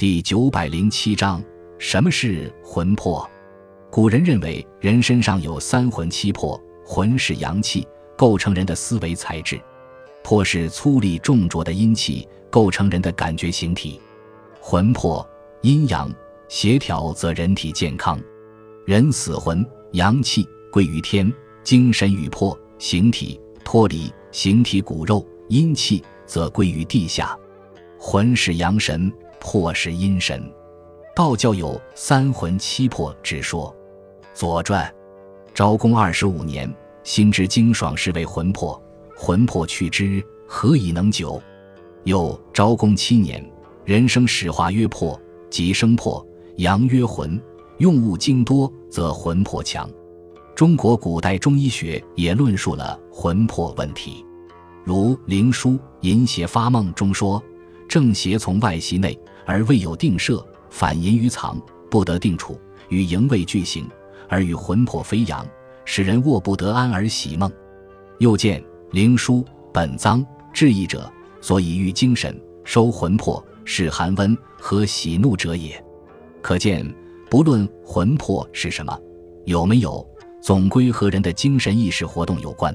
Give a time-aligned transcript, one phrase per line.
[0.00, 1.44] 第九百零七章：
[1.76, 3.30] 什么是魂魄？
[3.90, 9.58] 古人认为，人身上有三魂七魄，魂是阳气，构成人的思维材质；
[10.22, 14.00] 魄是粗粝重浊的阴气，构成人的感觉形体。
[14.58, 15.28] 魂魄
[15.60, 16.10] 阴阳
[16.48, 18.18] 协调，则人体健康。
[18.86, 19.62] 人死魂，
[19.92, 21.30] 阳气归于天，
[21.62, 27.38] 精神与魄形体脱离，形体骨肉，阴气则归于地下。
[27.98, 29.12] 魂是阳神。
[29.40, 30.48] 魄是阴神，
[31.16, 33.74] 道教有三魂七魄之说，
[34.32, 34.86] 《左传》
[35.54, 36.72] 昭公二十五年，
[37.02, 38.80] 心之精爽是为魂魄，
[39.16, 41.42] 魂魄去之，何以能久？
[42.04, 43.44] 又昭公七年，
[43.84, 46.24] 人生始化曰魄，即生魄，
[46.58, 47.40] 阳曰魂，
[47.78, 49.90] 用物精多，则魂魄强。
[50.54, 54.24] 中国古代中医学也论述了魂魄问题，
[54.84, 55.70] 如《灵枢·
[56.02, 57.42] 淫邪发梦》中说
[57.90, 59.14] ：“正邪从外袭内。”
[59.46, 62.56] 而未有定摄，反淫于藏，不得定处，
[62.88, 63.84] 与营卫俱行，
[64.28, 65.44] 而与魂魄飞扬，
[65.84, 67.50] 使人卧不得安而喜梦。
[68.18, 68.60] 又见
[68.92, 69.42] 《灵枢·
[69.72, 75.84] 本脏》志义者，所以喻精神收魂魄，使寒温和喜怒者也。
[76.40, 76.86] 可见，
[77.28, 78.96] 不论魂魄是什么，
[79.46, 80.06] 有没有，
[80.40, 82.72] 总归和人的精神意识活动有关。